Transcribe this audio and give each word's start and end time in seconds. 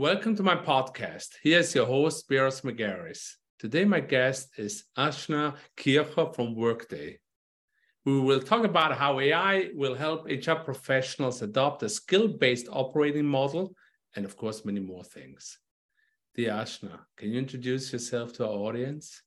Welcome 0.00 0.34
to 0.36 0.42
my 0.42 0.56
podcast. 0.56 1.36
Here's 1.42 1.74
your 1.74 1.84
host, 1.84 2.26
Spiros 2.26 2.62
Margaris. 2.62 3.34
Today, 3.58 3.84
my 3.84 4.00
guest 4.00 4.48
is 4.56 4.84
Aashna 4.96 5.56
Kircher 5.76 6.32
from 6.32 6.54
Workday. 6.54 7.18
We 8.06 8.18
will 8.18 8.40
talk 8.40 8.64
about 8.64 8.96
how 8.96 9.20
AI 9.20 9.68
will 9.74 9.94
help 9.94 10.24
HR 10.24 10.64
professionals 10.64 11.42
adopt 11.42 11.82
a 11.82 11.90
skill 11.90 12.28
based 12.28 12.66
operating 12.72 13.26
model 13.26 13.74
and, 14.16 14.24
of 14.24 14.38
course, 14.38 14.64
many 14.64 14.80
more 14.80 15.04
things. 15.04 15.58
Dear 16.34 16.52
Aashna, 16.52 17.00
can 17.18 17.32
you 17.32 17.38
introduce 17.38 17.92
yourself 17.92 18.32
to 18.36 18.46
our 18.46 18.54
audience? 18.54 19.20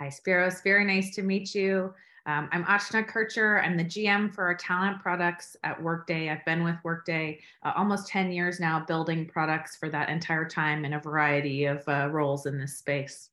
Hi, 0.00 0.08
Spiros. 0.08 0.64
Very 0.64 0.86
nice 0.86 1.14
to 1.14 1.22
meet 1.22 1.54
you. 1.54 1.94
Um, 2.28 2.46
I'm 2.52 2.64
Aashna 2.66 3.08
Kircher. 3.08 3.62
I'm 3.62 3.78
the 3.78 3.84
GM 3.84 4.34
for 4.34 4.44
our 4.44 4.54
talent 4.54 5.00
products 5.00 5.56
at 5.64 5.82
Workday. 5.82 6.28
I've 6.28 6.44
been 6.44 6.62
with 6.62 6.76
Workday 6.84 7.40
uh, 7.62 7.72
almost 7.74 8.06
10 8.08 8.30
years 8.32 8.60
now, 8.60 8.84
building 8.86 9.24
products 9.24 9.76
for 9.76 9.88
that 9.88 10.10
entire 10.10 10.46
time 10.46 10.84
in 10.84 10.92
a 10.92 11.00
variety 11.00 11.64
of 11.64 11.82
uh, 11.88 12.10
roles 12.12 12.44
in 12.44 12.58
this 12.58 12.76
space. 12.76 13.30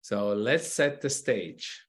So 0.00 0.28
let's 0.28 0.66
set 0.66 1.02
the 1.02 1.10
stage. 1.10 1.84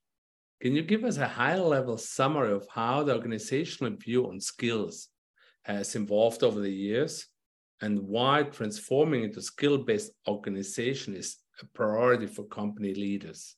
Can 0.61 0.75
you 0.75 0.81
give 0.81 1.05
us 1.05 1.15
a 1.19 1.27
high 1.27 1.57
level 1.57 1.97
summary 1.97 2.51
of 2.51 2.67
how 2.69 3.03
the 3.03 3.15
organizational 3.15 3.95
view 3.95 4.27
on 4.27 4.41
skills 4.41 5.07
has 5.63 5.95
evolved 5.95 6.43
over 6.43 6.59
the 6.59 6.69
years 6.69 7.27
and 7.81 8.01
why 8.01 8.43
transforming 8.43 9.23
into 9.23 9.39
a 9.39 9.41
skill 9.41 9.77
based 9.77 10.11
organization 10.27 11.15
is 11.15 11.37
a 11.61 11.65
priority 11.67 12.27
for 12.27 12.43
company 12.43 12.93
leaders? 12.93 13.55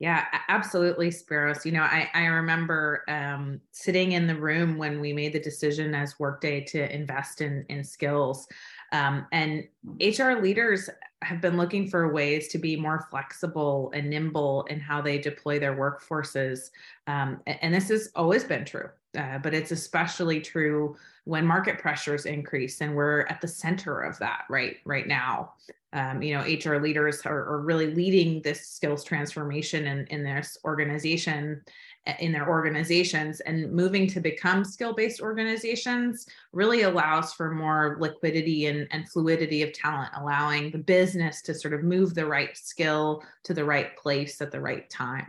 Yeah, 0.00 0.26
absolutely, 0.48 1.08
Spiros. 1.10 1.64
You 1.64 1.72
know, 1.72 1.82
I, 1.82 2.08
I 2.14 2.26
remember 2.26 3.02
um, 3.08 3.60
sitting 3.72 4.12
in 4.12 4.28
the 4.28 4.36
room 4.36 4.78
when 4.78 5.00
we 5.00 5.12
made 5.12 5.32
the 5.32 5.40
decision 5.40 5.92
as 5.92 6.20
Workday 6.20 6.60
to 6.66 6.94
invest 6.94 7.40
in, 7.40 7.64
in 7.68 7.82
skills. 7.82 8.46
Um, 8.92 9.26
and 9.32 9.66
HR 10.00 10.34
leaders 10.40 10.88
have 11.22 11.40
been 11.40 11.56
looking 11.56 11.88
for 11.88 12.12
ways 12.12 12.46
to 12.48 12.58
be 12.58 12.76
more 12.76 13.08
flexible 13.10 13.90
and 13.92 14.08
nimble 14.08 14.66
in 14.70 14.78
how 14.78 15.02
they 15.02 15.18
deploy 15.18 15.58
their 15.58 15.76
workforces. 15.76 16.70
Um, 17.08 17.40
and 17.48 17.74
this 17.74 17.88
has 17.88 18.12
always 18.14 18.44
been 18.44 18.64
true, 18.64 18.90
uh, 19.18 19.38
but 19.38 19.52
it's 19.52 19.72
especially 19.72 20.40
true 20.40 20.96
when 21.24 21.44
market 21.44 21.80
pressures 21.80 22.24
increase. 22.24 22.80
And 22.80 22.94
we're 22.94 23.22
at 23.22 23.40
the 23.40 23.48
center 23.48 24.00
of 24.00 24.16
that 24.20 24.42
right, 24.48 24.76
right 24.84 25.08
now 25.08 25.54
um, 25.92 26.22
you 26.22 26.34
know 26.34 26.42
hr 26.42 26.76
leaders 26.76 27.22
are, 27.24 27.46
are, 27.48 27.60
really 27.60 27.94
leading 27.94 28.42
this 28.42 28.68
skills 28.68 29.02
transformation 29.04 29.86
in, 29.86 30.06
in 30.08 30.22
this 30.22 30.58
organization 30.64 31.62
eh, 32.06 32.16
in 32.20 32.32
their 32.32 32.48
organizations 32.48 33.40
and 33.40 33.72
moving 33.72 34.06
to 34.06 34.20
become 34.20 34.64
skill-based 34.64 35.20
organizations 35.20 36.26
really 36.52 36.82
allows 36.82 37.32
for 37.32 37.50
more 37.50 37.96
liquidity 38.00 38.66
and, 38.66 38.86
and 38.90 39.08
fluidity 39.08 39.62
of 39.62 39.72
talent 39.72 40.10
allowing 40.16 40.70
the 40.70 40.78
business 40.78 41.40
to 41.42 41.54
sort 41.54 41.72
of 41.72 41.82
move 41.82 42.14
the 42.14 42.26
right 42.26 42.56
skill 42.56 43.22
to 43.42 43.54
the 43.54 43.64
right 43.64 43.96
place 43.96 44.40
at 44.42 44.50
the 44.50 44.60
right 44.60 44.90
time 44.90 45.26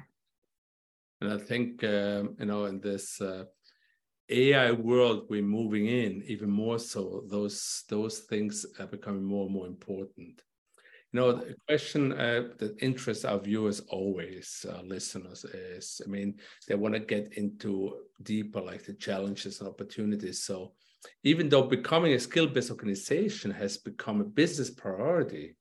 and 1.21 1.31
i 1.31 1.37
think 1.37 1.83
um, 1.83 2.35
you 2.37 2.45
know 2.45 2.65
in 2.65 2.81
this 2.81 3.21
uh, 3.21 3.45
AI 4.31 4.71
world 4.71 5.25
we're 5.27 5.41
moving 5.41 5.87
in, 5.87 6.21
even 6.27 6.51
more 6.51 6.77
so, 6.77 7.23
those 7.27 7.83
those 7.89 8.19
things 8.19 8.65
are 8.77 8.85
becoming 8.85 9.23
more 9.23 9.45
and 9.45 9.53
more 9.53 9.65
important. 9.65 10.43
You 11.11 11.19
know, 11.19 11.31
the 11.31 11.55
question 11.67 12.11
uh, 12.11 12.49
that 12.59 12.83
interests 12.83 13.25
our 13.25 13.39
viewers 13.39 13.79
always, 13.89 14.63
uh, 14.69 14.81
listeners, 14.83 15.43
is 15.43 16.01
I 16.05 16.09
mean, 16.09 16.35
they 16.67 16.75
want 16.75 16.93
to 16.93 16.99
get 16.99 17.33
into 17.33 17.95
deeper, 18.21 18.61
like 18.61 18.85
the 18.85 18.93
challenges 18.93 19.59
and 19.59 19.69
opportunities. 19.69 20.43
So, 20.43 20.73
even 21.23 21.49
though 21.49 21.63
becoming 21.63 22.13
a 22.13 22.19
skill 22.19 22.45
based 22.45 22.69
organization 22.69 23.49
has 23.51 23.77
become 23.77 24.21
a 24.21 24.25
business 24.25 24.69
priority, 24.69 25.55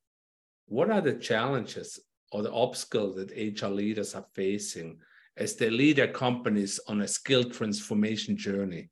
what 0.66 0.90
are 0.90 1.00
the 1.00 1.14
challenges 1.14 1.98
or 2.30 2.42
the 2.42 2.52
obstacles 2.52 3.16
that 3.16 3.32
HR 3.32 3.68
leaders 3.68 4.14
are 4.14 4.26
facing 4.34 4.98
as 5.38 5.56
they 5.56 5.70
lead 5.70 5.96
their 5.96 6.12
companies 6.12 6.78
on 6.88 7.00
a 7.00 7.08
skill 7.08 7.44
transformation 7.44 8.36
journey? 8.36 8.90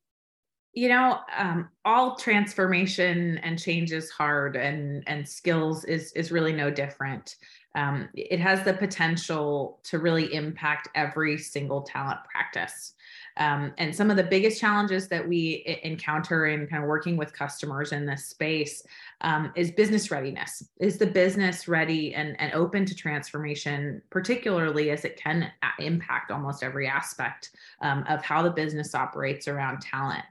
You 0.77 0.91
know 0.91 1.19
um, 1.37 1.69
all 1.85 2.15
transformation 2.15 3.39
and 3.39 3.59
change 3.59 3.91
is 3.91 4.11
hard 4.11 4.55
and 4.55 5.03
and 5.09 5.27
skills 5.27 5.85
is 5.85 6.13
is 6.13 6.31
really 6.31 6.53
no 6.53 6.71
different 6.71 7.37
um, 7.75 8.09
it 8.15 8.41
has 8.41 8.63
the 8.63 8.73
potential 8.73 9.81
to 9.83 9.99
really 9.99 10.33
impact 10.33 10.89
every 10.95 11.37
single 11.37 11.83
talent 11.83 12.21
practice 12.31 12.95
um, 13.39 13.73
and 13.79 13.95
some 13.95 14.11
of 14.11 14.17
the 14.17 14.23
biggest 14.23 14.61
challenges 14.61 15.09
that 15.09 15.27
we 15.27 15.79
encounter 15.83 16.47
in 16.47 16.67
kind 16.67 16.83
of 16.83 16.89
working 16.89 17.17
with 17.17 17.33
customers 17.35 17.93
in 17.93 18.07
this 18.07 18.27
space 18.27 18.83
um, 19.21 19.53
is 19.55 19.71
business 19.71 20.11
readiness. 20.11 20.63
Is 20.81 20.97
the 20.97 21.07
business 21.07 21.69
ready 21.69 22.15
and, 22.15 22.39
and 22.41 22.55
open 22.55 22.87
to 22.87 22.95
transformation, 22.95 24.01
particularly 24.09 24.91
as 24.91 25.05
it 25.05 25.19
can 25.19 25.53
impact 25.79 26.31
almost 26.31 26.63
every 26.63 26.89
aspect 26.89 27.51
um, 27.83 28.05
of 28.09 28.23
how 28.23 28.41
the 28.41 28.51
business 28.51 28.95
operates 28.95 29.49
around 29.49 29.83
talent? 29.83 30.25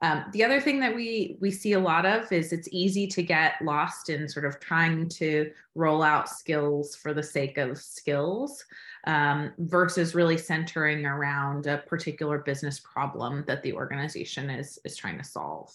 Um, 0.00 0.26
the 0.32 0.44
other 0.44 0.60
thing 0.60 0.78
that 0.80 0.94
we 0.94 1.36
we 1.40 1.50
see 1.50 1.72
a 1.72 1.80
lot 1.80 2.06
of 2.06 2.30
is 2.30 2.52
it's 2.52 2.68
easy 2.70 3.08
to 3.08 3.22
get 3.22 3.54
lost 3.62 4.10
in 4.10 4.28
sort 4.28 4.44
of 4.44 4.60
trying 4.60 5.08
to 5.08 5.50
roll 5.74 6.02
out 6.02 6.28
skills 6.28 6.94
for 6.94 7.12
the 7.12 7.22
sake 7.22 7.58
of 7.58 7.76
skills 7.78 8.64
um, 9.08 9.52
versus 9.58 10.14
really 10.14 10.38
centering 10.38 11.04
around 11.04 11.66
a 11.66 11.78
particular 11.78 12.38
business 12.38 12.78
problem 12.78 13.44
that 13.48 13.62
the 13.64 13.72
organization 13.72 14.50
is 14.50 14.78
is 14.84 14.96
trying 14.96 15.18
to 15.18 15.24
solve. 15.24 15.72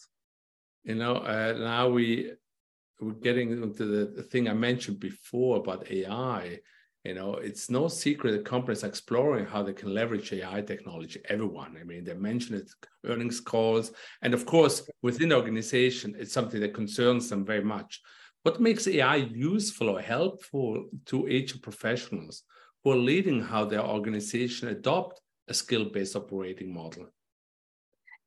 You 0.86 0.96
know, 0.96 1.18
uh, 1.18 1.56
now 1.58 1.90
we 1.90 2.32
we're 3.02 3.14
getting 3.14 3.52
into 3.52 3.86
the, 3.86 4.06
the 4.06 4.24
thing 4.24 4.48
I 4.48 4.54
mentioned 4.54 5.02
before 5.02 5.58
about 5.58 5.92
AI 5.92 6.60
you 7.04 7.14
know 7.14 7.34
it's 7.36 7.70
no 7.70 7.88
secret 7.88 8.32
that 8.32 8.46
companies 8.46 8.84
are 8.84 8.88
exploring 8.88 9.46
how 9.46 9.62
they 9.62 9.74
can 9.74 9.94
leverage 9.94 10.32
ai 10.34 10.62
technology 10.62 11.20
everyone. 11.30 11.76
I 11.80 11.84
mean 11.84 12.04
they 12.04 12.14
mention 12.14 12.56
it 12.56 12.70
earnings 13.06 13.40
calls 13.40 13.92
and 14.22 14.34
of 14.34 14.46
course 14.46 14.88
within 15.02 15.30
the 15.30 15.36
organization 15.36 16.16
it's 16.18 16.34
something 16.34 16.62
that 16.62 16.74
concerns 16.74 17.30
them 17.30 17.46
very 17.46 17.64
much. 17.64 18.02
What 18.44 18.62
makes 18.62 18.88
ai 18.88 19.18
useful 19.18 19.90
or 19.90 20.02
helpful 20.02 20.86
to 21.08 21.26
hr 21.26 21.60
professionals 21.62 22.44
who 22.84 22.92
are 22.92 22.98
leading 23.12 23.42
how 23.42 23.66
their 23.66 23.86
organization 23.86 24.70
adopt 24.70 25.22
a 25.48 25.54
skill-based 25.54 26.16
operating 26.16 26.74
model 26.74 27.08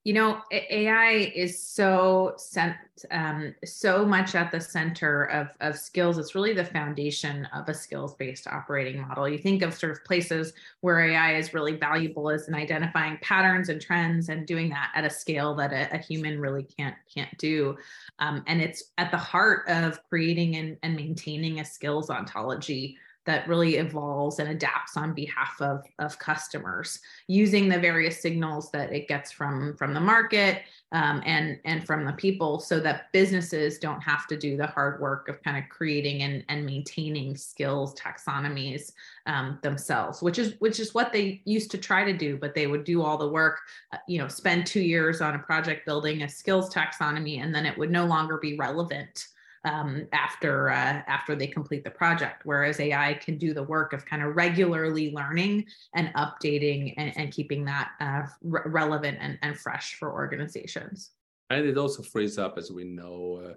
you 0.07 0.13
know 0.13 0.41
ai 0.53 1.33
is 1.35 1.61
so 1.61 2.33
sent 2.37 2.77
um, 3.11 3.55
so 3.65 4.07
much 4.07 4.37
at 4.37 4.53
the 4.53 4.61
center 4.61 5.25
of, 5.25 5.49
of 5.61 5.77
skills. 5.77 6.17
It's 6.17 6.35
really 6.35 6.55
the 6.55 6.65
foundation 6.65 7.47
of 7.53 7.69
a 7.69 7.75
skills 7.75 8.15
based 8.15 8.47
operating 8.47 9.01
model. 9.01 9.29
You 9.29 9.37
think 9.37 9.63
of 9.63 9.75
sort 9.75 9.93
of 9.93 10.05
places 10.05 10.53
where 10.81 11.01
ai 11.01 11.35
is 11.35 11.53
really 11.53 11.77
valuable 11.77 12.31
as 12.31 12.47
in 12.47 12.55
identifying 12.55 13.19
patterns 13.21 13.69
and 13.69 13.83
trends 13.83 14.29
and 14.29 14.47
doing 14.47 14.71
that 14.71 14.93
at 14.95 15.05
a 15.05 15.11
scale 15.11 15.57
that 15.57 15.73
a, 15.73 15.93
a 15.95 15.99
human 15.99 16.41
really 16.41 16.63
can't 16.63 16.95
can't 17.13 17.37
do. 17.37 17.77
Um, 18.21 18.45
and 18.47 18.63
it's 18.63 18.93
at 18.99 19.11
the 19.11 19.17
heart 19.17 19.69
of 19.69 19.99
creating 20.09 20.55
and, 20.57 20.77
and 20.85 20.95
maintaining 20.95 21.59
a 21.59 21.65
skills 21.65 22.11
ontology 22.11 22.97
that 23.27 23.47
really 23.49 23.77
evolves 23.77 24.39
and 24.39 24.49
adapts 24.49 24.97
on 24.97 25.13
behalf 25.13 25.61
of, 25.61 25.85
of 25.99 26.19
customers 26.19 27.01
using 27.27 27.69
the 27.69 27.79
various 27.79 28.23
signals 28.23 28.71
that 28.71 28.93
it 28.93 29.09
gets 29.09 29.31
from 29.31 29.77
from 29.77 29.93
the 29.93 30.01
market 30.01 30.63
um, 30.93 31.21
and 31.27 31.59
and 31.65 31.85
from 31.85 32.05
the 32.05 32.13
people 32.13 32.59
so 32.61 32.79
that 32.81 33.13
businesses 33.13 33.79
don't 33.79 34.01
have 34.01 34.27
to 34.29 34.37
do 34.37 34.57
the 34.57 34.67
hard 34.67 35.01
work 35.01 35.29
of 35.29 35.43
kind 35.43 35.57
of 35.57 35.69
creating 35.69 36.23
and, 36.23 36.45
and 36.49 36.65
maintaining 36.65 37.37
skills 37.37 37.95
taxonomies 37.95 38.93
um, 39.27 39.59
themselves 39.63 40.23
which 40.23 40.39
is 40.39 40.55
which 40.61 40.79
is 40.79 40.95
what 40.95 41.13
they 41.13 41.43
used 41.45 41.71
to 41.71 41.79
try 41.79 42.05
to 42.05 42.17
do 42.17 42.37
but 42.37 42.55
they 42.55 42.67
would 42.67 42.85
do 42.85 43.03
all 43.03 43.19
the 43.19 43.29
work 43.29 43.59
uh, 43.93 43.99
you 44.07 44.19
know 44.19 44.29
spend 44.29 44.67
two 44.67 44.81
years 44.81 45.21
on 45.21 45.35
a 45.35 45.39
project 45.41 45.85
building 45.85 46.23
a 46.23 46.29
skills 46.29 46.73
taxonomy 46.73 47.43
and 47.43 47.55
then 47.55 47.67
it 47.67 47.77
would 47.77 47.91
no 47.91 48.07
longer 48.07 48.39
be 48.39 48.57
relevant 48.57 49.27
um, 49.67 50.07
after 50.13 50.71
uh, 50.71 51.03
after 51.07 51.35
they 51.35 51.47
complete 51.47 51.85
the 51.85 51.91
project 51.91 52.43
whereas 52.45 52.81
ai 52.81 53.15
can 53.15 53.37
do 53.37 53.53
the 53.53 53.63
work 53.63 53.93
of 53.93 54.07
kind 54.07 54.23
of 54.23 54.37
regularly 54.37 55.13
learning 55.13 55.67
and 55.95 56.13
updating 56.15 56.95
and, 56.97 57.13
and 57.17 57.33
keeping 57.33 57.65
that 57.65 57.91
uh, 58.01 58.23
re- 58.43 58.63
relevant 58.67 59.19
and, 59.21 59.39
and 59.43 59.59
fresh 59.59 59.95
for 59.95 60.13
organizations. 60.13 61.11
And 61.51 61.67
it 61.67 61.79
also 61.79 62.03
frees 62.03 62.39
up 62.39 62.59
as 62.59 62.71
we 62.71 62.85
know 62.85 63.43
uh, 63.45 63.55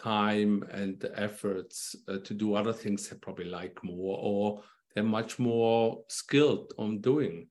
time 0.00 0.64
and 0.70 1.04
efforts 1.14 1.96
uh, 2.08 2.18
to 2.18 2.34
do 2.34 2.54
other 2.54 2.72
things 2.72 3.08
they 3.08 3.16
probably 3.16 3.44
like 3.44 3.82
more 3.84 4.18
or 4.20 4.62
they're 4.94 5.04
much 5.04 5.38
more 5.38 6.02
skilled 6.08 6.72
on 6.78 7.00
doing. 7.00 7.46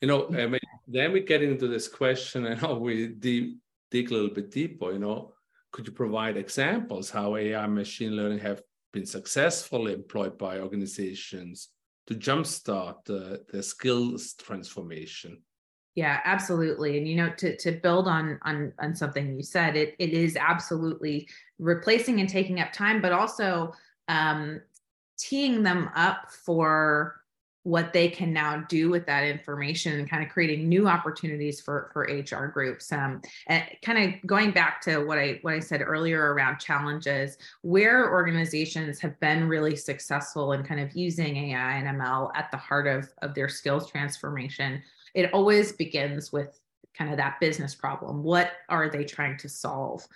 You 0.00 0.08
know 0.08 0.28
I 0.28 0.46
mean, 0.46 0.60
then 0.86 1.12
we 1.12 1.20
get 1.20 1.42
into 1.42 1.66
this 1.66 1.88
question 1.88 2.46
and 2.46 2.60
how 2.64 2.74
we 2.74 3.08
dig 3.08 4.10
a 4.10 4.14
little 4.14 4.34
bit 4.34 4.50
deeper 4.50 4.92
you 4.92 4.98
know 4.98 5.33
could 5.74 5.88
you 5.88 5.92
provide 5.92 6.36
examples 6.36 7.10
how 7.10 7.34
AI 7.34 7.66
machine 7.66 8.12
learning 8.12 8.38
have 8.38 8.62
been 8.92 9.04
successfully 9.04 9.92
employed 9.92 10.38
by 10.38 10.60
organizations 10.60 11.70
to 12.06 12.14
jumpstart 12.14 13.04
the, 13.06 13.44
the 13.50 13.60
skills 13.60 14.34
transformation? 14.34 15.42
Yeah, 15.96 16.20
absolutely. 16.24 16.96
And 16.96 17.08
you 17.08 17.16
know, 17.16 17.32
to 17.38 17.56
to 17.56 17.72
build 17.72 18.06
on 18.06 18.38
on 18.42 18.72
on 18.78 18.94
something 18.94 19.34
you 19.36 19.42
said, 19.42 19.74
it 19.74 19.96
it 19.98 20.10
is 20.10 20.36
absolutely 20.36 21.28
replacing 21.58 22.20
and 22.20 22.28
taking 22.28 22.60
up 22.60 22.72
time, 22.72 23.02
but 23.02 23.10
also 23.10 23.72
um, 24.06 24.60
teeing 25.18 25.64
them 25.64 25.90
up 25.96 26.30
for 26.30 27.16
what 27.64 27.94
they 27.94 28.08
can 28.08 28.32
now 28.32 28.58
do 28.68 28.90
with 28.90 29.06
that 29.06 29.24
information 29.24 29.98
and 29.98 30.08
kind 30.08 30.22
of 30.22 30.28
creating 30.28 30.68
new 30.68 30.86
opportunities 30.86 31.60
for 31.60 31.90
for 31.92 32.02
HR 32.02 32.46
groups. 32.46 32.92
Um, 32.92 33.22
and 33.46 33.64
kind 33.82 34.14
of 34.14 34.26
going 34.26 34.52
back 34.52 34.80
to 34.82 35.04
what 35.04 35.18
I 35.18 35.38
what 35.42 35.54
I 35.54 35.60
said 35.60 35.82
earlier 35.82 36.34
around 36.34 36.60
challenges, 36.60 37.38
where 37.62 38.12
organizations 38.12 39.00
have 39.00 39.18
been 39.18 39.48
really 39.48 39.76
successful 39.76 40.52
in 40.52 40.62
kind 40.62 40.80
of 40.80 40.94
using 40.94 41.36
AI 41.36 41.76
and 41.76 42.00
ML 42.00 42.30
at 42.34 42.50
the 42.50 42.58
heart 42.58 42.86
of 42.86 43.08
of 43.22 43.34
their 43.34 43.48
skills 43.48 43.90
transformation, 43.90 44.82
it 45.14 45.32
always 45.32 45.72
begins 45.72 46.32
with 46.32 46.60
kind 46.96 47.10
of 47.10 47.16
that 47.16 47.40
business 47.40 47.74
problem. 47.74 48.22
What 48.22 48.52
are 48.68 48.88
they 48.88 49.04
trying 49.04 49.36
to 49.38 49.48
solve? 49.48 50.06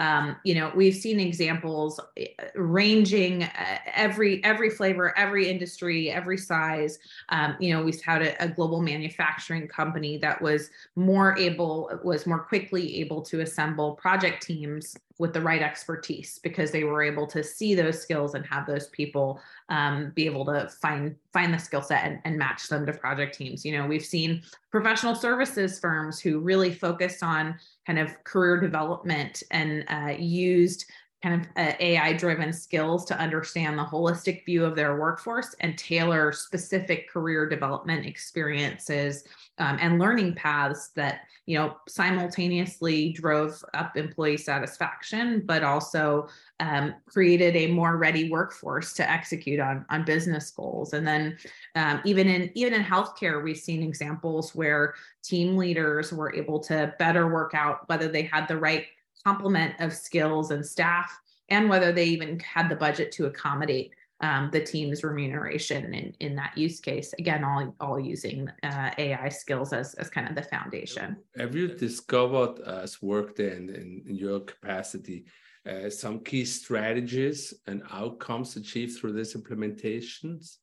Um, 0.00 0.36
you 0.44 0.54
know, 0.54 0.70
we've 0.74 0.94
seen 0.94 1.18
examples 1.18 1.98
eh, 2.16 2.28
ranging 2.54 3.42
uh, 3.42 3.78
every 3.92 4.42
every 4.44 4.70
flavor, 4.70 5.16
every 5.18 5.48
industry, 5.48 6.10
every 6.10 6.38
size. 6.38 6.98
Um, 7.30 7.56
you 7.58 7.74
know, 7.74 7.82
we've 7.82 8.00
had 8.02 8.22
a, 8.22 8.44
a, 8.44 8.48
global 8.48 8.80
manufacturing 8.80 9.66
company 9.66 10.16
that 10.18 10.40
was 10.40 10.70
more 10.94 11.36
able, 11.36 11.90
was 12.04 12.26
more 12.26 12.38
quickly 12.38 13.00
able 13.00 13.22
to 13.22 13.40
assemble 13.40 13.94
project 13.94 14.42
teams 14.42 14.96
with 15.18 15.32
the 15.32 15.40
right 15.40 15.62
expertise 15.62 16.38
because 16.38 16.70
they 16.70 16.84
were 16.84 17.02
able 17.02 17.26
to 17.26 17.42
see 17.42 17.74
those 17.74 18.00
skills 18.00 18.34
and 18.34 18.46
have 18.46 18.66
those 18.66 18.86
people 18.88 19.40
um, 19.68 20.12
be 20.14 20.26
able 20.26 20.44
to 20.46 20.68
find 20.80 21.14
find 21.32 21.52
the 21.52 21.58
skill 21.58 21.82
set 21.82 22.04
and, 22.04 22.20
and 22.24 22.38
match 22.38 22.68
them 22.68 22.86
to 22.86 22.92
project 22.92 23.36
teams. 23.36 23.64
You 23.64 23.76
know, 23.76 23.86
we've 23.86 24.04
seen 24.04 24.42
professional 24.70 25.14
services 25.14 25.78
firms 25.78 26.20
who 26.20 26.40
really 26.40 26.72
focused 26.72 27.22
on 27.22 27.58
kind 27.86 27.98
of 27.98 28.22
career 28.24 28.60
development 28.60 29.42
and 29.50 29.84
uh, 29.88 30.14
used 30.18 30.86
kind 31.22 31.40
of 31.40 31.48
uh, 31.56 31.72
AI 31.80 32.12
driven 32.12 32.52
skills 32.52 33.04
to 33.06 33.18
understand 33.18 33.76
the 33.76 33.84
holistic 33.84 34.44
view 34.44 34.64
of 34.64 34.76
their 34.76 34.96
workforce 34.98 35.54
and 35.60 35.76
tailor 35.76 36.30
specific 36.30 37.10
career 37.10 37.48
development 37.48 38.06
experiences 38.06 39.24
um, 39.58 39.78
and 39.80 39.98
learning 39.98 40.34
paths 40.34 40.90
that 40.94 41.22
you 41.46 41.58
know 41.58 41.76
simultaneously 41.88 43.12
drove 43.12 43.62
up 43.74 43.96
employee 43.96 44.36
satisfaction 44.36 45.42
but 45.44 45.64
also 45.64 46.28
um, 46.60 46.94
created 47.06 47.56
a 47.56 47.66
more 47.68 47.96
ready 47.96 48.30
workforce 48.30 48.92
to 48.92 49.10
execute 49.10 49.58
on 49.58 49.84
on 49.90 50.04
business 50.04 50.50
goals. 50.50 50.92
And 50.92 51.06
then 51.06 51.36
um, 51.74 52.00
even 52.04 52.28
in 52.28 52.50
even 52.54 52.74
in 52.74 52.82
healthcare 52.82 53.42
we've 53.42 53.56
seen 53.56 53.82
examples 53.82 54.54
where 54.54 54.94
team 55.24 55.56
leaders 55.56 56.12
were 56.12 56.34
able 56.34 56.60
to 56.60 56.94
better 56.98 57.28
work 57.28 57.54
out 57.54 57.88
whether 57.88 58.06
they 58.08 58.22
had 58.22 58.46
the 58.46 58.56
right 58.56 58.86
complement 59.28 59.74
of 59.80 59.92
skills 59.92 60.50
and 60.50 60.64
staff 60.64 61.10
and 61.50 61.68
whether 61.68 61.92
they 61.92 62.04
even 62.04 62.38
had 62.40 62.68
the 62.68 62.76
budget 62.76 63.12
to 63.12 63.26
accommodate 63.26 63.90
um, 64.20 64.48
the 64.52 64.60
team's 64.60 65.04
remuneration 65.04 65.94
in, 65.94 66.06
in 66.26 66.34
that 66.34 66.56
use 66.56 66.80
case. 66.80 67.12
Again, 67.18 67.44
all, 67.44 67.74
all 67.80 68.00
using 68.00 68.48
uh, 68.62 68.90
AI 68.98 69.28
skills 69.28 69.72
as, 69.72 69.94
as 69.94 70.08
kind 70.10 70.26
of 70.28 70.34
the 70.34 70.42
foundation. 70.42 71.16
Have 71.36 71.54
you 71.54 71.68
discovered 71.68 72.60
as 72.60 73.00
worked 73.02 73.38
in, 73.38 73.62
in, 73.68 74.02
in 74.08 74.14
your 74.16 74.40
capacity 74.40 75.26
uh, 75.70 75.90
some 75.90 76.20
key 76.20 76.44
strategies 76.44 77.54
and 77.66 77.82
outcomes 77.92 78.56
achieved 78.56 78.98
through 78.98 79.12
these 79.12 79.34
implementations? 79.34 80.56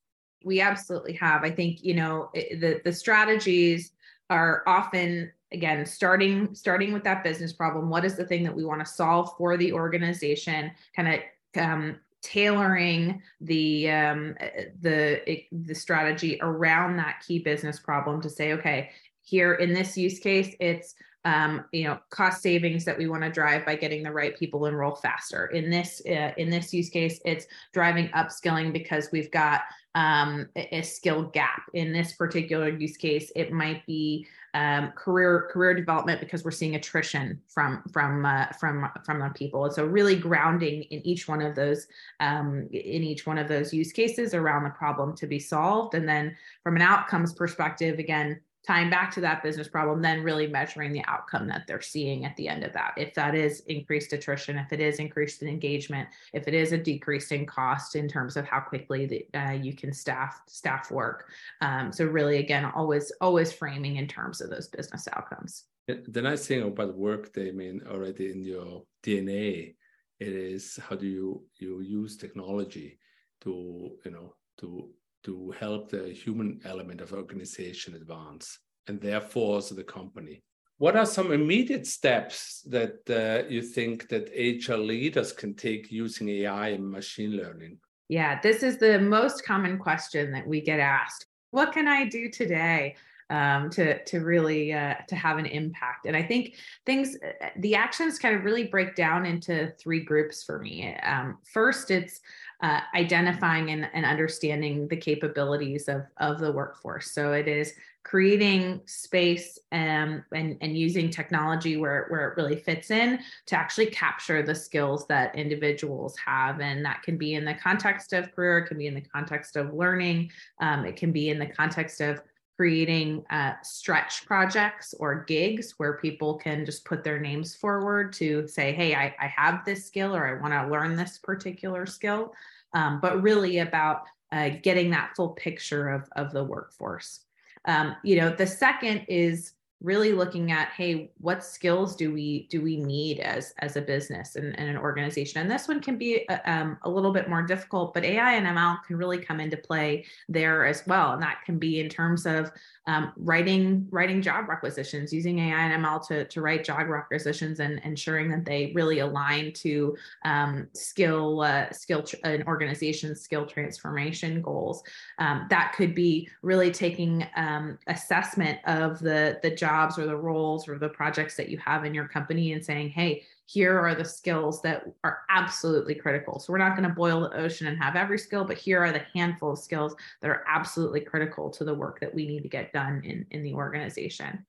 We 0.44 0.60
absolutely 0.60 1.14
have. 1.14 1.44
I 1.44 1.52
think, 1.52 1.84
you 1.84 1.94
know, 1.94 2.30
the, 2.34 2.82
the 2.84 2.94
strategies 2.94 3.92
are 4.30 4.64
often 4.68 5.32
again 5.52 5.86
starting 5.86 6.54
starting 6.54 6.94
with 6.94 7.04
that 7.04 7.24
business 7.24 7.54
problem. 7.54 7.90
What 7.90 8.06
is 8.06 8.16
the 8.16 8.26
thing 8.26 8.44
that 8.44 8.56
we 8.56 8.66
want 8.66 8.80
to 8.80 8.92
solve 8.92 9.36
for 9.38 9.58
the 9.58 9.74
organization? 9.74 10.72
Kind 10.96 11.22
of 11.56 11.62
um, 11.62 12.00
tailoring 12.22 13.22
the 13.42 13.90
um, 13.92 14.36
the 14.82 15.44
the 15.52 15.76
strategy 15.76 16.40
around 16.42 16.98
that 16.98 17.24
key 17.26 17.40
business 17.40 17.80
problem 17.80 18.22
to 18.22 18.30
say 18.30 18.54
okay 18.54 18.90
here 19.22 19.54
in 19.56 19.74
this 19.74 19.98
use 19.98 20.20
case 20.20 20.56
it's 20.60 20.96
um, 21.26 21.66
you 21.72 21.84
know 21.84 22.00
cost 22.10 22.42
savings 22.42 22.86
that 22.86 22.98
we 22.98 23.08
want 23.08 23.24
to 23.24 23.30
drive 23.30 23.66
by 23.66 23.76
getting 23.76 24.04
the 24.04 24.12
right 24.12 24.38
people 24.38 24.66
enroll 24.68 24.96
faster. 24.96 25.48
In 25.48 25.70
this 25.70 26.02
uh, 26.08 26.32
in 26.38 26.50
this 26.50 26.74
use 26.74 26.90
case 26.90 27.20
it's 27.26 27.46
driving 27.74 28.08
upskilling 28.10 28.72
because 28.72 29.10
we've 29.12 29.32
got 29.32 29.62
um, 29.96 30.48
a 30.56 30.82
skill 30.82 31.24
gap 31.24 31.64
in 31.74 31.92
this 31.92 32.14
particular 32.14 32.70
use 32.70 32.98
case 32.98 33.32
it 33.36 33.52
might 33.52 33.86
be 33.86 34.28
um, 34.56 34.94
career 34.94 35.50
career 35.52 35.74
development 35.74 36.22
because 36.22 36.46
we're 36.46 36.52
seeing 36.52 36.76
attrition 36.76 37.42
from 37.50 37.84
from 37.92 38.26
uh, 38.26 38.46
from 38.58 38.90
from 39.04 39.20
the 39.20 39.30
people. 39.36 39.66
And 39.66 39.74
so 39.74 39.84
really 39.86 40.16
grounding 40.16 40.84
in 40.84 41.06
each 41.06 41.28
one 41.28 41.42
of 41.42 41.56
those 41.56 41.88
um, 42.22 42.70
in 42.72 43.04
each 43.04 43.28
one 43.28 43.38
of 43.38 43.50
those 43.50 43.74
use 43.74 43.92
cases 43.92 44.34
around 44.34 44.64
the 44.64 44.70
problem 44.70 45.14
to 45.18 45.28
be 45.28 45.40
solved, 45.40 45.94
and 45.94 46.08
then 46.08 46.38
from 46.64 46.78
an 46.78 46.82
outcomes 46.82 47.34
perspective, 47.34 48.00
again 48.00 48.40
tying 48.66 48.90
back 48.90 49.12
to 49.14 49.22
that 49.22 49.44
business 49.44 49.68
problem, 49.68 50.02
then 50.02 50.24
really 50.24 50.48
measuring 50.48 50.92
the 50.92 51.04
outcome 51.08 51.48
that 51.48 51.66
they're 51.68 51.82
seeing 51.82 52.26
at 52.26 52.36
the 52.36 52.48
end 52.48 52.64
of 52.64 52.74
that. 52.74 52.94
If 52.98 53.14
that 53.14 53.36
is 53.36 53.62
increased 53.68 54.14
attrition, 54.14 54.58
if 54.58 54.74
it 54.74 54.80
is 54.80 55.00
increased 55.00 55.42
in 55.42 55.48
engagement, 55.48 56.10
if 56.34 56.48
it 56.48 56.54
is 56.54 56.72
a 56.72 56.78
decrease 56.78 57.32
in 57.32 57.46
cost 57.46 57.96
in 57.96 58.08
terms 58.08 58.38
of 58.38 58.46
how 58.46 58.60
quickly 58.60 59.06
the, 59.06 59.40
uh, 59.40 59.52
you 59.52 59.76
can 59.76 59.94
staff 59.94 60.42
staff 60.48 60.92
work. 60.92 61.30
Um, 61.62 61.92
so 61.92 62.06
really, 62.06 62.38
again, 62.38 62.66
always 62.66 63.12
always 63.22 63.52
framing 63.54 63.98
in 63.98 64.08
terms 64.08 64.42
of 64.42 64.50
those 64.50 64.68
business 64.68 65.08
outcomes. 65.14 65.66
The 65.88 66.22
nice 66.22 66.48
thing 66.48 66.64
about 66.64 66.98
workday, 66.98 67.50
I 67.50 67.52
mean, 67.52 67.82
already 67.88 68.32
in 68.32 68.44
your 68.44 68.84
DNA, 69.04 69.76
it 70.20 70.34
is 70.34 70.80
how 70.90 70.96
do 70.96 71.06
you 71.06 71.44
you 71.60 71.82
use 71.82 72.18
technology 72.18 72.98
to 73.42 73.92
you 74.04 74.12
know 74.12 74.34
to 74.60 74.90
to 75.26 75.54
help 75.60 75.90
the 75.90 76.10
human 76.10 76.60
element 76.66 77.02
of 77.02 77.14
organization 77.14 77.96
advance 77.96 78.60
and 78.88 79.02
therefore 79.02 79.56
also 79.56 79.76
the 79.76 79.84
company. 79.84 80.42
What 80.78 80.96
are 80.96 81.06
some 81.06 81.32
immediate 81.32 81.88
steps 81.88 82.62
that 82.70 83.00
uh, 83.10 83.48
you 83.50 83.62
think 83.62 84.10
that 84.10 84.30
HR 84.36 84.76
leaders 84.76 85.32
can 85.32 85.54
take 85.54 85.92
using 85.92 86.30
AI 86.30 86.70
and 86.70 86.90
machine 86.90 87.32
learning? 87.32 87.78
Yeah, 88.10 88.40
this 88.42 88.62
is 88.62 88.78
the 88.78 89.00
most 89.00 89.46
common 89.46 89.80
question 89.80 90.32
that 90.34 90.46
we 90.46 90.62
get 90.62 90.80
asked. 90.80 91.26
What 91.52 91.72
can 91.72 91.88
I 91.88 92.06
do 92.06 92.30
today? 92.30 92.96
um, 93.30 93.70
to 93.72 94.04
to 94.04 94.20
really 94.20 94.74
uh, 94.74 94.96
to 95.08 95.16
have 95.16 95.38
an 95.38 95.46
impact. 95.46 96.06
And 96.06 96.16
I 96.16 96.22
think 96.22 96.56
things 96.86 97.16
uh, 97.16 97.50
the 97.58 97.76
actions 97.76 98.20
kind 98.20 98.36
of 98.36 98.44
really 98.44 98.66
break 98.66 98.96
down 98.96 99.26
into 99.26 99.72
three 99.80 100.04
groups 100.04 100.44
for 100.44 100.60
me. 100.60 100.96
Um, 100.98 101.40
first, 101.52 101.92
it's 101.92 102.22
uh, 102.62 102.82
identifying 102.96 103.72
and, 103.72 103.90
and 103.94 104.06
understanding 104.06 104.88
the 104.88 104.98
capabilities 104.98 105.88
of 105.88 106.04
of 106.18 106.40
the 106.40 106.52
workforce. 106.52 107.12
So 107.12 107.34
it 107.34 107.48
is 107.48 107.74
creating 108.06 108.80
space 108.86 109.58
um, 109.72 110.24
and, 110.32 110.58
and 110.62 110.78
using 110.78 111.10
technology 111.10 111.76
where, 111.76 112.06
where 112.10 112.30
it 112.30 112.38
really 112.38 112.56
fits 112.56 112.92
in 112.92 113.20
to 113.48 113.56
actually 113.56 113.88
capture 113.88 114.44
the 114.44 114.54
skills 114.54 115.08
that 115.08 115.36
individuals 115.36 116.16
have. 116.24 116.62
And 116.62 116.86
that 116.86 117.02
can 117.02 117.18
be 117.18 117.34
in 117.34 117.44
the 117.44 117.56
context 117.56 118.14
of 118.14 118.32
career, 118.34 118.60
it 118.60 118.68
can 118.68 118.78
be 118.78 118.86
in 118.86 118.94
the 118.94 119.02
context 119.02 119.56
of 119.56 119.74
learning, 119.74 120.30
um, 120.62 120.86
it 120.86 120.98
can 120.98 121.12
be 121.12 121.30
in 121.30 121.40
the 121.40 121.48
context 121.48 122.00
of 122.00 122.22
creating 122.56 123.26
uh, 123.30 123.54
stretch 123.64 124.26
projects 124.26 124.94
or 125.00 125.26
gigs 125.26 125.74
where 125.78 125.98
people 125.98 126.36
can 126.36 126.66
just 126.66 126.86
put 126.86 127.04
their 127.04 127.20
names 127.20 127.56
forward 127.56 128.14
to 128.14 128.48
say, 128.48 128.72
hey, 128.72 128.96
I, 128.96 129.14
I 129.20 129.28
have 129.28 129.66
this 129.66 129.86
skill 129.86 130.16
or 130.16 130.26
I 130.26 130.42
want 130.42 130.54
to 130.54 130.72
learn 130.72 130.96
this 130.96 131.18
particular 131.18 131.86
skill, 131.86 132.34
um, 132.74 133.00
but 133.02 133.22
really 133.22 133.60
about 133.60 134.04
uh, 134.32 134.50
getting 134.64 134.90
that 134.92 135.12
full 135.16 135.30
picture 135.30 135.90
of, 135.90 136.08
of 136.16 136.32
the 136.32 136.44
workforce. 136.44 137.22
Um, 137.66 137.96
you 138.04 138.16
know, 138.18 138.30
the 138.30 138.48
second 138.48 139.06
is 139.10 139.54
really 139.82 140.14
looking 140.14 140.52
at 140.52 140.70
hey 140.70 141.12
what 141.20 141.44
skills 141.44 141.96
do 141.96 142.12
we 142.14 142.48
do 142.50 142.62
we 142.62 142.78
need 142.78 143.20
as 143.20 143.54
as 143.60 143.76
a 143.76 143.82
business 143.82 144.36
and, 144.36 144.58
and 144.58 144.70
an 144.70 144.78
organization 144.78 145.42
and 145.42 145.52
this 145.52 145.68
one 145.68 145.82
can 145.82 145.98
be 145.98 146.26
a, 146.30 146.34
uh, 146.34 146.40
um, 146.46 146.78
a 146.84 146.90
little 146.90 147.12
bit 147.12 147.30
more 147.30 147.42
difficult 147.42 147.94
but 147.94 148.04
ai 148.04 148.34
and 148.34 148.48
ml 148.48 148.82
can 148.86 148.96
really 148.96 149.18
come 149.18 149.40
into 149.40 149.58
play 149.58 150.06
there 150.30 150.66
as 150.66 150.84
well 150.88 151.14
and 151.14 151.22
that 151.22 151.42
can 151.46 151.60
be 151.60 151.80
in 151.80 151.90
terms 151.90 152.26
of 152.26 152.52
um, 152.88 153.14
writing 153.18 153.88
writing 153.90 154.22
job 154.22 154.48
requisitions 154.48 155.12
using 155.12 155.40
AI 155.40 155.60
and 155.60 155.84
ML 155.84 156.06
to, 156.08 156.26
to 156.26 156.42
write 156.42 156.64
job 156.64 156.88
requisitions 156.88 157.60
and 157.60 157.82
ensuring 157.84 158.30
that 158.30 158.46
they 158.46 158.72
really 158.76 159.00
align 159.00 159.54
to 159.54 159.98
um, 160.24 160.68
skill 160.74 161.42
uh, 161.42 161.72
skill 161.72 162.04
tr- 162.04 162.18
an 162.24 162.44
organization's 162.46 163.22
skill 163.22 163.46
transformation 163.46 164.42
goals. 164.42 164.84
Um, 165.18 165.48
that 165.50 165.74
could 165.76 165.96
be 165.96 166.30
really 166.44 166.72
taking 166.72 167.26
um, 167.36 167.80
assessment 167.88 168.60
of 168.66 169.00
the 169.00 169.40
the 169.42 169.52
jobs 169.66 169.98
or 169.98 170.06
the 170.06 170.16
roles 170.16 170.68
or 170.68 170.78
the 170.78 170.90
projects 170.90 171.36
that 171.36 171.50
you 171.50 171.58
have 171.58 171.86
in 171.86 171.94
your 171.94 172.08
company 172.08 172.54
and 172.54 172.64
saying, 172.64 172.90
hey, 172.90 173.24
here 173.46 173.80
are 173.80 173.96
the 173.96 174.06
skills 174.06 174.62
that 174.62 174.84
are 175.04 175.20
absolutely 175.30 175.96
critical. 175.96 176.40
So 176.40 176.52
we're 176.52 176.60
not 176.60 176.76
going 176.76 176.88
to 176.88 176.96
boil 176.96 177.22
the 177.22 177.38
ocean 177.38 177.68
and 177.68 177.82
have 177.82 177.96
every 177.96 178.20
skill, 178.20 178.46
but 178.46 178.58
here 178.58 178.84
are 178.84 178.92
the 178.92 179.06
handful 179.14 179.52
of 179.54 179.60
skills 179.60 179.96
that 180.22 180.30
are 180.30 180.44
absolutely 180.48 181.02
critical 181.02 181.50
to 181.52 181.64
the 181.64 181.74
work 181.74 182.00
that 182.00 182.14
we 182.14 182.28
need 182.28 182.44
to 182.44 182.50
get 182.50 182.74
done 182.74 183.02
in, 183.04 183.26
in 183.32 183.44
the 183.44 183.54
organization. 183.54 184.46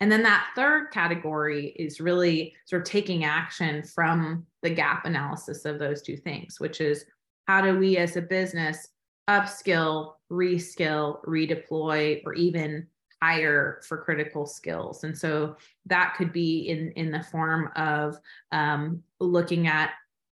And 0.00 0.12
then 0.12 0.22
that 0.24 0.48
third 0.54 0.90
category 0.92 1.68
is 1.76 2.00
really 2.00 2.54
sort 2.66 2.82
of 2.82 2.88
taking 2.88 3.24
action 3.24 3.82
from 3.82 4.46
the 4.62 4.70
gap 4.70 5.06
analysis 5.06 5.64
of 5.64 5.78
those 5.78 6.02
two 6.02 6.16
things, 6.16 6.60
which 6.60 6.80
is 6.80 7.04
how 7.46 7.60
do 7.60 7.78
we 7.78 7.96
as 7.96 8.16
a 8.16 8.22
business 8.22 8.88
upskill, 9.28 10.14
reskill, 10.30 11.24
redeploy, 11.24 12.22
or 12.26 12.34
even 12.34 12.86
hire 13.22 13.80
for 13.86 13.98
critical 13.98 14.46
skills. 14.46 15.04
And 15.04 15.16
so 15.16 15.56
that 15.86 16.14
could 16.16 16.32
be 16.32 16.68
in, 16.68 16.92
in 16.92 17.10
the 17.10 17.22
form 17.22 17.70
of 17.76 18.18
um, 18.52 19.02
looking 19.20 19.66
at 19.66 19.90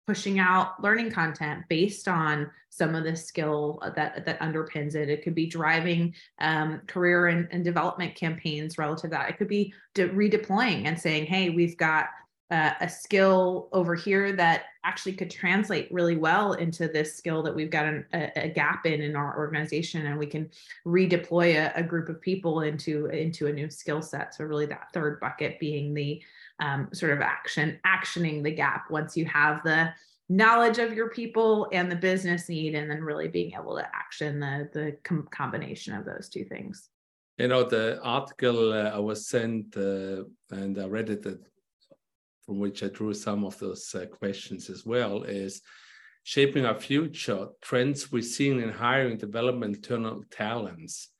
pushing 0.06 0.40
out 0.40 0.82
learning 0.82 1.10
content 1.10 1.62
based 1.68 2.08
on 2.08 2.50
some 2.68 2.94
of 2.96 3.04
the 3.04 3.14
skill 3.14 3.80
that 3.94 4.24
that 4.24 4.40
underpins 4.40 4.94
it. 4.96 5.08
It 5.08 5.22
could 5.22 5.36
be 5.36 5.46
driving 5.46 6.14
um, 6.40 6.80
career 6.88 7.28
and, 7.28 7.46
and, 7.52 7.64
development 7.64 8.16
campaigns 8.16 8.78
relative 8.78 9.10
to 9.10 9.16
that. 9.16 9.30
It 9.30 9.38
could 9.38 9.46
be 9.46 9.72
de- 9.94 10.08
redeploying 10.08 10.86
and 10.86 10.98
saying, 10.98 11.26
"Hey, 11.26 11.50
we've 11.50 11.76
got 11.76 12.06
uh, 12.50 12.72
a 12.80 12.88
skill 12.88 13.68
over 13.72 13.94
here 13.94 14.32
that 14.32 14.64
actually 14.84 15.12
could 15.12 15.30
translate 15.30 15.92
really 15.92 16.16
well 16.16 16.54
into 16.54 16.88
this 16.88 17.14
skill 17.14 17.42
that 17.42 17.54
we've 17.54 17.70
got 17.70 17.86
an, 17.86 18.04
a, 18.12 18.30
a, 18.36 18.48
gap 18.48 18.86
in 18.86 19.00
in 19.00 19.14
our 19.14 19.38
organization, 19.38 20.06
and 20.06 20.18
we 20.18 20.26
can 20.26 20.50
redeploy 20.86 21.54
a, 21.54 21.72
a 21.78 21.82
group 21.82 22.08
of 22.08 22.20
people 22.20 22.62
into 22.62 23.06
into 23.06 23.46
a 23.46 23.52
new 23.52 23.70
skill 23.70 24.02
set." 24.02 24.34
So 24.34 24.44
really, 24.44 24.66
that 24.66 24.92
third 24.92 25.20
bucket 25.20 25.60
being 25.60 25.94
the 25.94 26.22
um, 26.60 26.88
sort 26.92 27.12
of 27.12 27.20
action 27.20 27.78
actioning 27.86 28.42
the 28.42 28.50
gap 28.50 28.90
once 28.90 29.16
you 29.16 29.26
have 29.26 29.62
the 29.62 29.92
knowledge 30.28 30.78
of 30.78 30.92
your 30.92 31.10
people 31.10 31.68
and 31.72 31.90
the 31.90 31.96
business 31.96 32.48
need 32.48 32.74
and 32.74 32.88
then 32.90 33.02
really 33.02 33.26
being 33.28 33.52
able 33.54 33.76
to 33.76 33.86
action 33.94 34.38
the 34.38 34.68
the 34.72 34.96
com- 35.02 35.28
combination 35.32 35.92
of 35.92 36.04
those 36.04 36.28
two 36.28 36.44
things 36.44 36.88
you 37.38 37.48
know 37.48 37.64
the 37.64 38.00
article 38.02 38.72
uh, 38.72 38.90
i 38.90 38.98
was 38.98 39.26
sent 39.26 39.76
uh, 39.76 40.22
and 40.52 40.78
i 40.78 40.86
read 40.86 41.10
it 41.10 41.26
uh, 41.26 41.32
from 42.50 42.58
which 42.58 42.82
i 42.82 42.88
drew 42.88 43.14
some 43.14 43.44
of 43.44 43.56
those 43.60 43.94
uh, 43.94 44.06
questions 44.06 44.68
as 44.68 44.84
well 44.84 45.22
is 45.22 45.62
shaping 46.24 46.66
our 46.66 46.74
future 46.74 47.46
trends 47.62 48.10
we're 48.10 48.20
seeing 48.20 48.60
in 48.60 48.70
hiring 48.70 49.16
development 49.16 49.76
internal 49.76 50.20
talents 50.32 51.10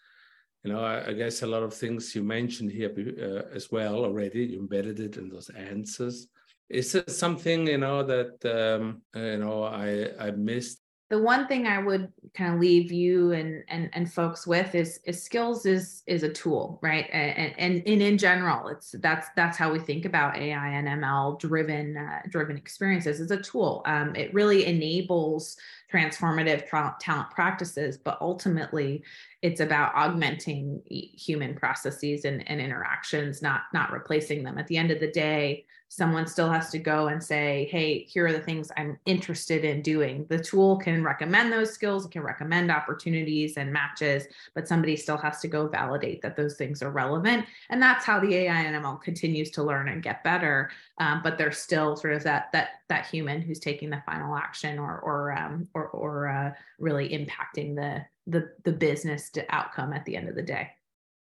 you 0.65 0.73
know 0.73 0.83
I, 0.83 1.11
I, 1.11 1.13
guess 1.13 1.43
a 1.43 1.47
lot 1.47 1.63
of 1.63 1.73
things 1.73 2.17
you 2.17 2.25
mentioned 2.25 2.73
here 2.73 2.93
uh, 2.99 3.55
as 3.55 3.71
well 3.71 3.99
already 4.05 4.43
you 4.47 4.59
embedded 4.59 4.99
it 4.99 5.19
in 5.19 5.29
those 5.29 5.51
answers 5.51 6.27
is 6.69 6.97
it 6.97 7.09
something 7.13 7.69
you 7.69 7.79
know 7.79 8.03
that 8.03 8.35
um, 8.59 9.03
you 9.15 9.39
know 9.39 9.65
I 9.65 10.11
I 10.19 10.31
missed? 10.31 10.81
The 11.11 11.19
one 11.19 11.47
thing 11.49 11.67
I 11.67 11.79
would 11.79 12.13
kind 12.35 12.55
of 12.55 12.61
leave 12.61 12.93
you 12.93 13.33
and 13.33 13.65
and 13.69 13.91
and 13.93 14.11
folks 14.11 14.47
with 14.47 14.75
is 14.75 15.01
is 15.05 15.23
skills 15.23 15.67
is 15.67 16.03
is 16.07 16.23
a 16.23 16.33
tool, 16.33 16.79
right? 16.83 17.07
And 17.13 17.53
and, 17.59 17.83
and 17.87 18.03
in 18.03 18.17
general, 18.17 18.69
it's 18.69 18.95
that's 19.01 19.27
that's 19.37 19.59
how 19.59 19.73
we 19.73 19.81
think 19.81 20.05
about 20.05 20.37
AI 20.37 20.69
and 20.69 20.87
ML 20.87 21.39
driven 21.41 21.97
uh, 21.97 22.23
driven 22.29 22.57
experiences. 22.57 23.21
It's 23.21 23.33
a 23.33 23.43
tool. 23.43 23.83
Um, 23.87 24.15
it 24.15 24.33
really 24.33 24.67
enables 24.67 25.57
transformative 25.93 26.67
tra- 26.69 26.97
talent 27.01 27.31
practices, 27.31 27.99
but 27.99 28.19
ultimately, 28.21 29.03
it's 29.43 29.61
about 29.61 29.95
augmenting 29.95 30.83
human 30.87 31.55
processes 31.55 32.25
and, 32.25 32.49
and 32.49 32.61
interactions, 32.61 33.43
not 33.43 33.63
not 33.73 33.93
replacing 33.93 34.43
them. 34.43 34.59
At 34.59 34.67
the 34.67 34.77
end 34.77 34.91
of 34.91 35.01
the 35.01 35.11
day 35.11 35.65
someone 35.93 36.25
still 36.25 36.49
has 36.49 36.71
to 36.71 36.79
go 36.79 37.09
and 37.09 37.23
say, 37.23 37.69
hey, 37.73 38.05
here 38.05 38.25
are 38.25 38.33
the 38.33 38.39
things 38.39 38.71
I'm 38.77 38.97
interested 39.07 39.65
in 39.65 39.83
doing. 39.83 40.25
The 40.29 40.39
tool 40.39 40.77
can 40.77 41.03
recommend 41.03 41.53
those 41.53 41.73
skills, 41.73 42.07
it 42.07 42.13
can 42.13 42.23
recommend 42.23 42.71
opportunities 42.71 43.57
and 43.57 43.73
matches, 43.73 44.29
but 44.55 44.69
somebody 44.69 44.95
still 44.95 45.17
has 45.17 45.41
to 45.41 45.49
go 45.49 45.67
validate 45.67 46.23
that 46.23 46.37
those 46.37 46.55
things 46.55 46.81
are 46.81 46.93
relevant. 46.93 47.45
And 47.71 47.83
that's 47.83 48.05
how 48.05 48.21
the 48.21 48.33
AI 48.37 48.61
and 48.61 48.85
ML 48.85 49.03
continues 49.03 49.51
to 49.51 49.65
learn 49.65 49.89
and 49.89 50.01
get 50.01 50.23
better. 50.23 50.71
Um, 50.99 51.23
but 51.25 51.39
there's 51.39 51.59
still 51.59 51.97
sort 51.97 52.15
of 52.15 52.23
that 52.23 52.53
that 52.53 52.83
that 52.89 53.07
human 53.07 53.41
who's 53.41 53.59
taking 53.59 53.91
the 53.91 54.03
final 54.07 54.37
action 54.37 54.79
or 54.79 55.01
or 55.01 55.37
um, 55.37 55.67
or, 55.75 55.80
or 55.89 56.29
uh, 56.29 56.53
really 56.79 57.09
impacting 57.09 57.75
the 57.75 58.05
the 58.27 58.51
the 58.65 58.73
business 58.73 59.31
outcome 59.49 59.93
at 59.93 60.05
the 60.05 60.17
end 60.17 60.29
of 60.29 60.35
the 60.35 60.43
day. 60.43 60.71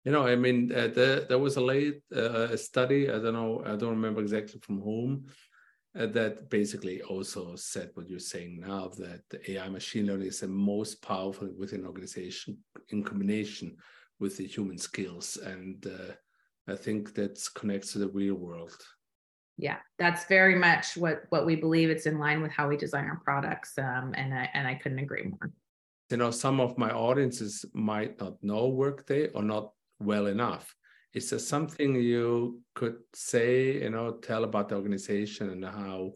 You 0.04 0.10
know, 0.10 0.26
I 0.26 0.34
mean, 0.34 0.72
uh, 0.72 0.88
the, 0.88 1.26
there 1.28 1.38
was 1.38 1.56
a 1.56 1.60
late 1.60 2.02
uh, 2.14 2.56
study. 2.56 3.08
I 3.08 3.18
don't 3.18 3.34
know. 3.34 3.62
I 3.64 3.76
don't 3.76 3.90
remember 3.90 4.20
exactly 4.20 4.60
from 4.60 4.80
whom. 4.80 5.26
Uh, 5.94 6.06
that 6.06 6.48
basically 6.48 7.02
also 7.02 7.54
said 7.54 7.90
what 7.92 8.08
you're 8.08 8.18
saying 8.18 8.58
now 8.66 8.90
that 8.96 9.22
AI 9.46 9.68
machine 9.68 10.06
learning 10.06 10.28
is 10.28 10.40
the 10.40 10.48
most 10.48 11.02
powerful 11.02 11.50
within 11.58 11.84
organization 11.84 12.56
in 12.88 13.04
combination 13.04 13.76
with 14.18 14.38
the 14.38 14.46
human 14.46 14.78
skills, 14.78 15.36
and 15.36 15.86
uh, 15.86 16.14
I 16.66 16.76
think 16.76 17.14
that 17.14 17.38
connects 17.54 17.92
to 17.92 17.98
the 17.98 18.08
real 18.08 18.36
world. 18.36 18.74
Yeah, 19.58 19.76
that's 19.98 20.24
very 20.26 20.54
much 20.54 20.96
what 20.96 21.24
what 21.28 21.46
we 21.46 21.56
believe. 21.56 21.90
It's 21.90 22.06
in 22.06 22.18
line 22.18 22.42
with 22.42 22.52
how 22.52 22.68
we 22.68 22.76
design 22.76 23.04
our 23.04 23.20
products, 23.24 23.78
um, 23.78 24.14
and 24.16 24.32
I 24.34 24.48
and 24.54 24.66
I 24.66 24.74
couldn't 24.74 24.98
agree 24.98 25.24
more. 25.24 25.52
You 26.10 26.16
know, 26.16 26.30
some 26.30 26.60
of 26.60 26.76
my 26.76 26.90
audiences 26.90 27.64
might 27.72 28.20
not 28.20 28.42
know 28.42 28.68
Workday 28.68 29.28
or 29.28 29.42
not 29.42 29.72
well 30.00 30.26
enough. 30.26 30.74
Is 31.14 31.30
there 31.30 31.38
something 31.38 31.94
you 31.94 32.62
could 32.74 32.96
say, 33.14 33.82
you 33.82 33.90
know, 33.90 34.12
tell 34.12 34.44
about 34.44 34.68
the 34.68 34.76
organization 34.76 35.50
and 35.50 35.64
how 35.64 36.14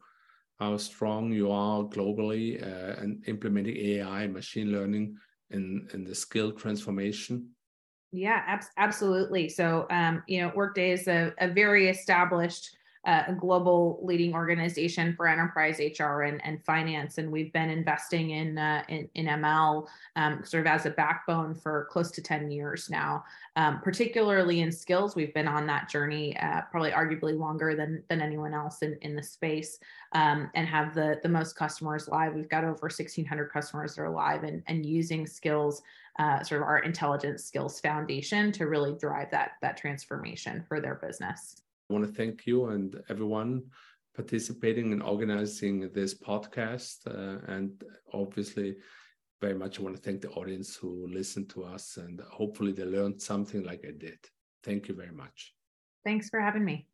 how 0.58 0.76
strong 0.78 1.32
you 1.32 1.50
are 1.50 1.84
globally 1.84 2.62
uh, 2.62 3.00
and 3.00 3.22
implementing 3.28 3.76
AI, 3.76 4.26
machine 4.26 4.72
learning, 4.72 5.16
in 5.50 5.88
in 5.92 6.04
the 6.04 6.14
skill 6.14 6.52
transformation? 6.52 7.50
Yeah, 8.12 8.42
ab- 8.46 8.64
absolutely. 8.78 9.48
So, 9.48 9.86
um, 9.90 10.22
you 10.26 10.40
know, 10.40 10.52
Workday 10.54 10.92
is 10.92 11.08
a, 11.08 11.32
a 11.38 11.48
very 11.48 11.88
established 11.88 12.75
a 13.06 13.32
global 13.38 14.00
leading 14.02 14.34
organization 14.34 15.14
for 15.14 15.28
enterprise 15.28 15.78
HR 15.78 16.22
and, 16.22 16.44
and 16.44 16.62
finance. 16.64 17.18
And 17.18 17.30
we've 17.30 17.52
been 17.52 17.70
investing 17.70 18.30
in, 18.30 18.58
uh, 18.58 18.82
in, 18.88 19.08
in, 19.14 19.26
ML 19.26 19.86
um, 20.16 20.42
sort 20.44 20.66
of 20.66 20.72
as 20.72 20.86
a 20.86 20.90
backbone 20.90 21.54
for 21.54 21.86
close 21.90 22.10
to 22.10 22.20
10 22.20 22.50
years 22.50 22.90
now, 22.90 23.24
um, 23.54 23.80
particularly 23.80 24.60
in 24.60 24.72
skills. 24.72 25.14
We've 25.14 25.32
been 25.32 25.46
on 25.46 25.66
that 25.68 25.88
journey 25.88 26.36
uh, 26.38 26.62
probably 26.62 26.90
arguably 26.90 27.38
longer 27.38 27.76
than, 27.76 28.02
than 28.08 28.20
anyone 28.20 28.54
else 28.54 28.82
in, 28.82 28.98
in 29.02 29.14
the 29.14 29.22
space 29.22 29.78
um, 30.12 30.50
and 30.54 30.66
have 30.66 30.92
the, 30.92 31.20
the 31.22 31.28
most 31.28 31.54
customers 31.54 32.08
live. 32.08 32.34
We've 32.34 32.48
got 32.48 32.64
over 32.64 32.72
1,600 32.72 33.52
customers 33.52 33.94
that 33.94 34.02
are 34.02 34.10
live 34.10 34.42
and, 34.42 34.64
and 34.66 34.84
using 34.84 35.28
skills 35.28 35.82
uh, 36.18 36.42
sort 36.42 36.62
of 36.62 36.66
our 36.66 36.78
intelligence 36.78 37.44
skills 37.44 37.78
foundation 37.78 38.50
to 38.50 38.66
really 38.66 38.94
drive 38.94 39.30
that 39.30 39.52
that 39.60 39.76
transformation 39.76 40.64
for 40.66 40.80
their 40.80 40.94
business. 40.94 41.62
I 41.88 41.92
want 41.92 42.06
to 42.06 42.12
thank 42.12 42.46
you 42.46 42.66
and 42.66 43.00
everyone 43.08 43.64
participating 44.14 44.92
and 44.92 45.02
organizing 45.02 45.90
this 45.92 46.14
podcast. 46.14 47.06
Uh, 47.06 47.38
and 47.52 47.82
obviously, 48.12 48.76
very 49.40 49.54
much 49.54 49.78
I 49.78 49.82
want 49.82 49.96
to 49.96 50.02
thank 50.02 50.22
the 50.22 50.30
audience 50.30 50.74
who 50.74 51.06
listened 51.08 51.50
to 51.50 51.64
us 51.64 51.98
and 51.98 52.20
hopefully 52.30 52.72
they 52.72 52.84
learned 52.84 53.20
something 53.20 53.62
like 53.62 53.84
I 53.86 53.92
did. 53.96 54.18
Thank 54.64 54.88
you 54.88 54.94
very 54.94 55.12
much. 55.12 55.54
Thanks 56.04 56.28
for 56.30 56.40
having 56.40 56.64
me. 56.64 56.88